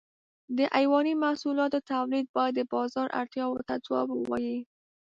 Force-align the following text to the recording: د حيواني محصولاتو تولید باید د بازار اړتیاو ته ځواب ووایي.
د 0.57 0.59
حيواني 0.75 1.13
محصولاتو 1.23 1.79
تولید 1.91 2.25
باید 2.35 2.53
د 2.57 2.61
بازار 2.73 3.07
اړتیاو 3.21 3.65
ته 3.67 3.73
ځواب 3.85 4.07
ووایي. 4.11 4.57